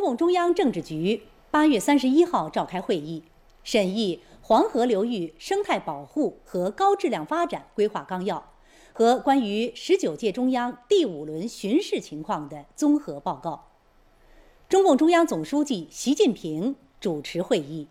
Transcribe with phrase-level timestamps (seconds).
[0.00, 3.22] 中共中央政治局八月三十一号召开会议，
[3.62, 8.54] 审议黄河流域生态保护和高质量发展规划纲要
[8.94, 13.72] 和关于十九届中央第五轮巡视情况的综合报告。
[14.70, 17.86] 中共中央总书记习近平主持会议。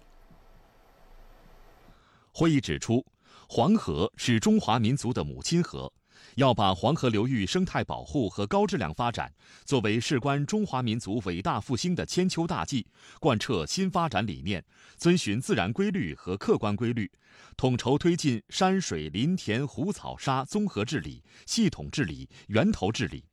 [2.32, 3.06] 会议指出，
[3.48, 5.94] 黄河是中华民族的母亲河。
[6.40, 9.30] 要把黄河流域生态保护和高质量发展
[9.66, 12.88] 作为事关中华民族伟大复兴的千秋大计，
[13.20, 14.64] 贯彻新发展理念，
[14.96, 17.12] 遵循自然规律和客观规律，
[17.58, 23.26] 统筹推进山水林田湖草沙综合治理、系统治理、源头治理，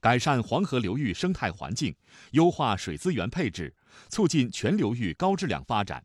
[0.00, 1.92] 改善黄河流域生态环境，
[2.30, 3.74] 优化水资源配置，
[4.08, 6.04] 促进全流域高质量发展。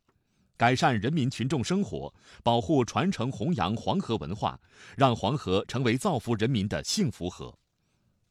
[0.58, 2.12] 改善人民群众生活，
[2.42, 4.60] 保护传承弘扬黄河文化，
[4.96, 7.56] 让黄河成为造福人民的幸福河。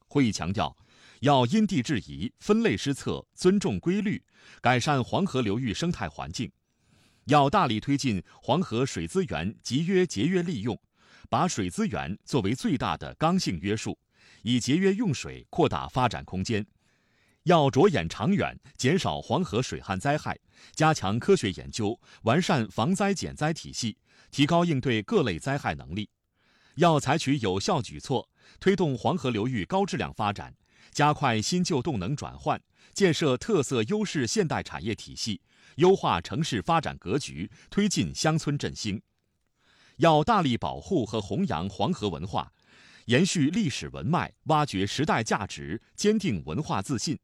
[0.09, 0.75] 会议强调，
[1.21, 4.21] 要因地制宜、分类施策，尊重规律，
[4.59, 6.49] 改善黄河流域生态环境；
[7.27, 10.77] 要大力推进黄河水资源集约节约利用，
[11.29, 13.97] 把水资源作为最大的刚性约束，
[14.43, 16.65] 以节约用水扩大发展空间。
[17.47, 20.37] 要着眼长远，减少黄河水旱灾害，
[20.75, 23.97] 加强科学研究，完善防灾减灾体系，
[24.31, 26.09] 提高应对各类灾害能力。
[26.75, 30.53] 要采取有效举措，推动黄河流域高质量发展，
[30.91, 32.61] 加快新旧动能转换，
[32.93, 35.39] 建设特色优势现代产业体系，
[35.77, 39.01] 优化城市发展格局，推进乡村振兴。
[39.95, 42.51] 要大力保护和弘扬黄河文化，
[43.05, 47.17] 延续历史文脉，挖掘时代价值，坚定文化自信。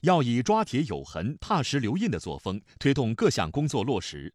[0.00, 4.32] 要以抓铁有痕、踏实留印的作风推动各项工作落实，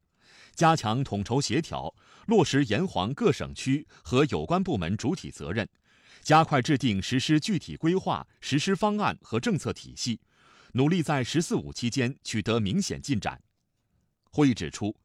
[0.54, 1.94] 加强统筹协调，
[2.28, 5.68] 落实沿黄各省区和有关部门主体责任，
[6.22, 10.20] 加快制定实施具体规划、实施方案和政策体系，
[10.74, 13.42] 努力在“十四五”期间取得明显进展。
[14.32, 14.96] 会议指出。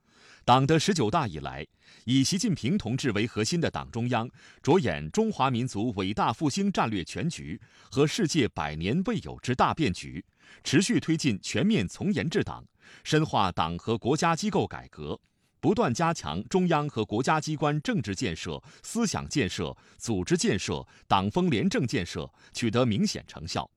[0.50, 1.64] 党的十九大以来，
[2.06, 4.28] 以习近平同志为核心的党中央，
[4.60, 10.24] 着眼中华民族伟大复兴战略全局和世界百年未有之大变局，
[10.64, 12.66] 持续推进全面从严治党，
[13.04, 15.20] 深化党和国家机构改革，
[15.60, 23.70] 不断加强中央和国家机关政治建设、思想建设、组织建设、党风廉政建设，取得明显成效。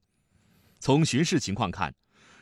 [0.79, 1.93] 从巡视情况看，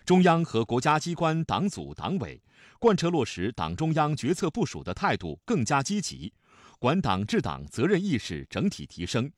[0.05, 2.41] 中央和国家机关党组党委
[2.79, 6.33] 贯彻落实党中央决策部署的态度更加积极，
[6.79, 9.31] 管党治党责任意识整体提升，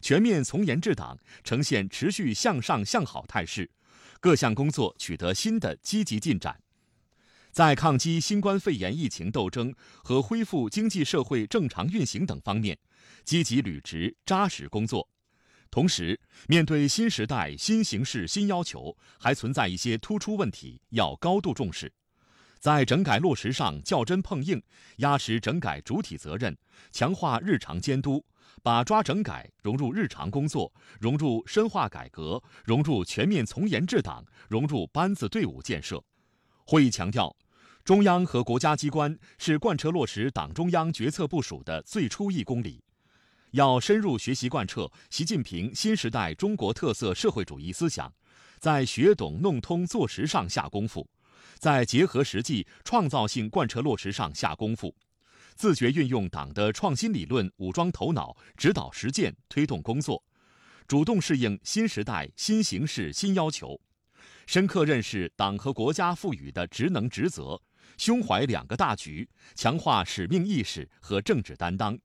[0.00, 3.70] 全面从严治党呈现持续向上向好态势，
[4.20, 6.60] 各项工作取得新的积极进展，
[7.52, 12.76] 在抗击新冠肺炎疫情斗争和恢复经济社会正常运行等方面，
[13.24, 15.08] 积极履职扎实工作。
[15.70, 16.18] 同时，
[16.48, 21.92] 面对新时代新形势新要求，还存在一些突出问题，要高度重视。
[22.58, 24.60] 在整改落实上较真碰硬，
[24.96, 26.56] 压实整改主体责任，
[26.90, 28.24] 强化日常监督，
[28.62, 36.02] 把抓整改融入日常工作，融入深化改革，融入全面从严治党，融入班子队伍建设。
[36.64, 37.36] 会议强调，
[37.84, 42.82] 中央和国家机关是贯彻落实党中央决策部署的最初一公里。
[43.52, 48.12] 要深入学习贯彻习近平新时代中国特色社会主义思想，
[48.58, 51.08] 在学懂弄通做实上下功夫，
[51.58, 54.94] 在结合实际创造性贯彻落实上下功夫，
[55.54, 60.22] 自觉运用党的创新理论武装头脑，指导实践推动工作，
[60.86, 63.80] 主动适应新时代新形势新要求，
[64.46, 67.58] 深刻认识党和国家赋予的职能职责，
[67.96, 71.98] 胸怀两个大局，强化使命意识和政治担当。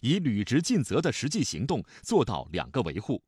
[0.00, 3.22] 以履职尽责的实际行动做到两个维护，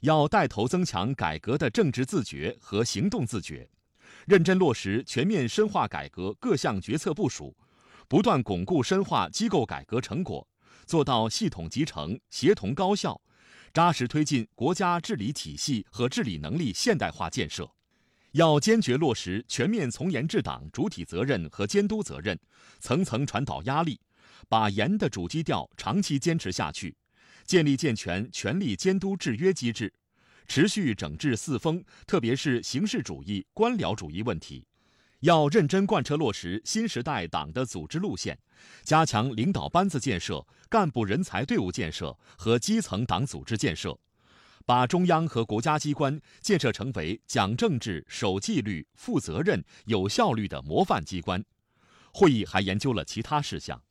[0.00, 3.68] 要带头增强改革的政治自觉和行动自觉，
[4.26, 7.56] 认真落实全面深化改革各项决策部署，
[8.08, 10.46] 不断巩固深化机构改革成果，
[10.86, 13.20] 做到系统集成、协同高效，
[13.72, 17.70] 扎实推进国家治理体系和治理能力现代化建设。
[18.32, 22.36] 要坚决落实全面从严治党主体责任和监督责任，
[22.80, 24.00] 层层传导压力。
[24.48, 26.94] 把严的主基调长期坚持下去，
[27.44, 29.92] 建立健全权力监督制约机制，
[30.46, 34.64] 持续整治四风，特别是形式主义、官僚主义问题。
[35.20, 38.38] 要认真贯彻落实新时代党的组织路线，
[38.82, 43.98] 加强领导班子建设、干部人才队伍建设和基层党组织建设，
[44.66, 51.42] 把中央和国家机关建设成为讲政治、守纪律、负责任、有效率的模范机关。
[52.12, 53.82] 会议还研究了其他事项。